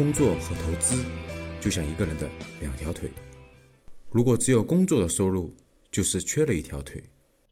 [0.00, 1.04] 工作和投资
[1.60, 2.26] 就像一个人的
[2.58, 3.10] 两条腿，
[4.10, 5.54] 如果只有工作的收入，
[5.92, 7.04] 就是缺了一条腿。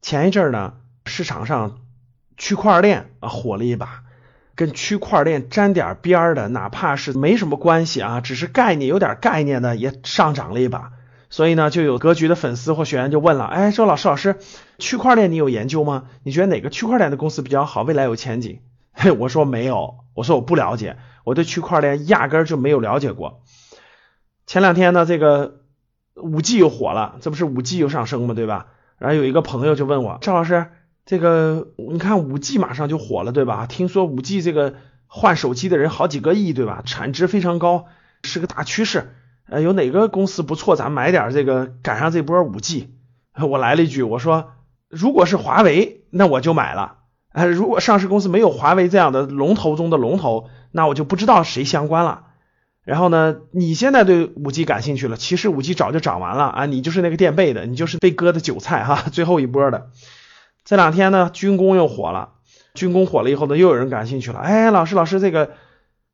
[0.00, 0.74] 前一阵儿呢，
[1.06, 1.80] 市场上
[2.36, 4.04] 区块链啊火了一把，
[4.54, 10.92] 跟区块链沾点边儿的，哪怕是没什么关系啊，只是概念有点概念的，也上涨了一把。
[11.28, 14.36] 所以呢，就有格局的粉丝或学员就问了，哎，周老师老师，
[14.78, 16.04] 区块链你有研究吗？
[16.22, 18.60] 你觉得哪个区块链的公司比较好，未来有前景？
[19.12, 23.42] 我说没有，我说我不了解，我对区块链压根儿就没有了解过。
[24.46, 25.60] 前两天呢，这个
[26.14, 28.34] 五 G 又火了，这不是五 G 又上升吗？
[28.34, 28.68] 对吧？
[28.98, 30.66] 然后有一个朋友就问我，赵老师，
[31.04, 33.66] 这个你看五 G 马上就火了，对吧？
[33.66, 34.74] 听说五 G 这个
[35.06, 36.82] 换手机的人好几个亿，对吧？
[36.86, 37.86] 产值非常高，
[38.22, 39.14] 是个大趋势。
[39.48, 42.94] 呃，有哪个公司不错，咱买点这个赶上这波五 G。
[43.40, 44.52] 我来了一句，我说
[44.88, 46.98] 如果是华为，那我就买了。
[47.36, 52.22] 呃，如果上市公司没有华为这样的龙头中的龙头，那我就不知道谁相关了。
[52.82, 59.90] 然后呢，你现在对五 G 感兴趣了，其实五 G 早就涨完了啊，你就是那个垫背的，你就是被割的韭菜哈，最后一波的。
[60.64, 62.30] 这两天呢，军工又火了，
[62.72, 64.38] 军工火了以后呢，又有人感兴趣了。
[64.38, 65.50] 哎，老师老师这个。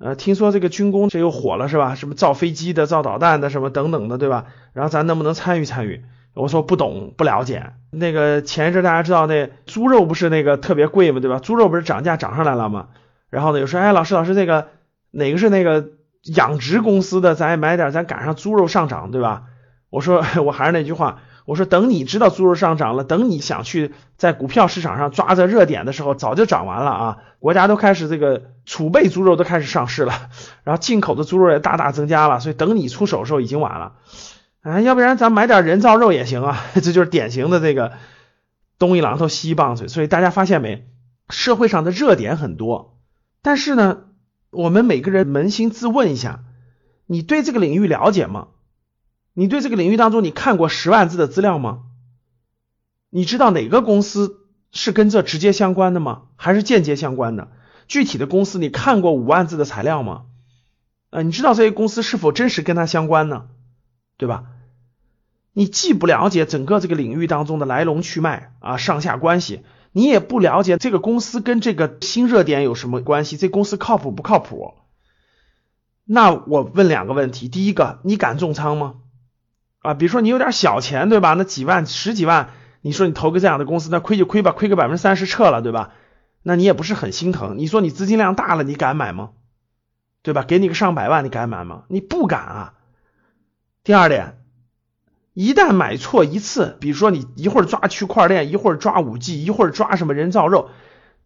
[0.00, 1.94] 呃，听说这个军工这又火了是吧？
[1.94, 4.46] 什么造飞机的、造导弹的，什么等等的，对吧？
[4.72, 6.04] 然后咱能不能参与参与？
[6.34, 7.72] 我说不懂，不了解。
[7.90, 11.20] 那个前一阵大家知道那猪肉不是那个特别贵吗？
[11.20, 11.38] 对吧？
[11.38, 12.88] 猪肉不是涨价涨上来了吗？
[13.30, 14.68] 然后呢，有说，哎，老师老师，这个
[15.10, 15.90] 哪个是那个
[16.34, 17.34] 养殖公司的？
[17.34, 19.44] 咱也买点，咱赶上猪肉上涨，对吧？
[19.90, 21.20] 我说， 我还是那句话。
[21.46, 27.18] 我说等你知道猪肉上涨了，等你想去在股票市场上抓着热点的时候，早就涨完了啊！
[27.38, 30.14] 国家都开始这个储备猪肉都开始上市了，
[30.64, 33.92] 然后进口的猪肉也大大增加了，所以等你出手的时候已经晚了。
[34.64, 36.64] 哎，要不然咱买点人造肉也行啊！
[36.74, 37.92] 这就是典型的这个
[38.78, 39.88] 东一榔头西一棒槌。
[39.88, 40.88] 所以大家发现没？
[41.28, 42.98] 社会上的热点很多，
[43.42, 44.04] 但是呢，
[44.50, 46.44] 我们每个人扪心自问一下，
[47.06, 48.48] 你对这个领域了解吗？
[49.34, 51.82] 你对这个领域当中，你看过十万字的资料吗？
[53.10, 56.22] 你知道哪个公司是跟这直接相关的吗？
[56.36, 57.52] 还是间接相关的？
[57.86, 60.22] 具体的公司你看过五万字的材料吗？
[61.10, 63.48] 呃，你知道这些公司是否真实跟它相关呢？
[64.16, 64.44] 对吧？
[65.54, 74.74] 你既不了解整个这个领域当中的来龙去脉啊，上下关系，你也不了解这个公司跟这个新热点有什么关系，这公司靠谱不靠谱？
[76.04, 78.96] 那我问两个问题：第一个，你敢重仓吗？
[79.78, 81.34] 啊，比如说你有点小钱，对吧？
[81.34, 82.50] 那几万、十几万，
[82.82, 85.92] 你说你投个这样的公司，那亏就亏吧，亏个百分之三十撤了，对吧？
[86.42, 87.58] 那你也不是很心疼。
[87.58, 89.30] 你说你资金量大了，你敢买吗？
[90.22, 90.42] 对吧？
[90.42, 91.84] 给你个上百万，你敢买吗？
[91.88, 92.74] 你不敢啊。
[93.82, 94.43] 第二点，
[95.34, 100.70] 一旦买错一次，比如说你一会儿抓区块链，一会儿抓五 G，一会儿抓什么人造肉，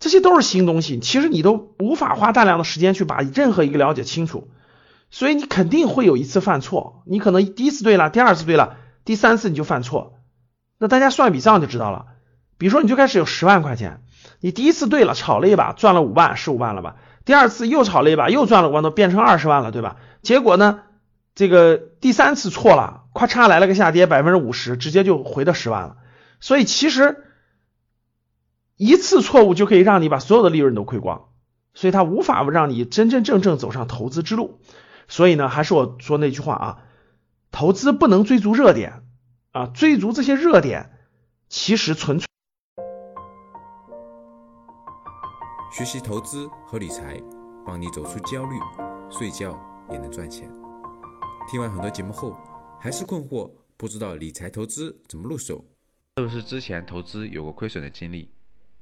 [0.01, 4.49] 这些都是新东西，其实你都无法花大量的时间去把任何一个了解清楚。
[5.11, 10.15] 所以你肯定会有一次犯错，你可能第一次对了，第二次对了，第三次你就犯错。
[10.79, 12.07] 那大家算笔账就知道了。
[12.57, 14.03] 比如说你就开始有十万块钱，
[14.41, 16.97] 你第一次对了，炒了一把赚了五万，十五万了吧？
[17.25, 19.97] 第二次又炒了一把，又赚了五万多，变成二十万了，对吧？
[20.23, 20.81] 结果呢，
[21.39, 25.99] 这个第三次错了，咔嚓来了个下跌，百分之五十，直接就回到十万了。
[26.41, 27.23] 所以其实
[28.75, 31.29] 一次错误就可以让你把所有的利润都亏光，
[31.75, 34.59] 所以它无法让你真真正正走上投资之路。
[35.07, 36.79] 所以呢，还是我说那句话啊，
[37.53, 39.05] 投资不能追逐热点
[39.53, 40.91] 啊，追逐这些热点，
[41.49, 42.27] 其实纯粹
[45.71, 47.23] 学习投资和理财，
[47.65, 48.59] 帮你走出焦虑，
[49.09, 49.57] 睡觉
[49.89, 50.51] 也能赚钱。
[51.51, 52.37] 听完很多节目后，
[52.79, 55.65] 还是困惑，不知道理财投资怎么入手？
[56.19, 58.31] 是不是之前投资有过亏损的经历？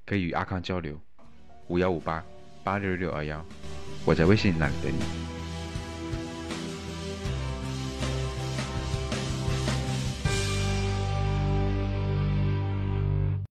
[0.04, 1.00] 可以与阿康交流，
[1.68, 2.24] 五幺五八
[2.64, 3.44] 八六六二幺，
[4.04, 5.25] 我在微信那里等你。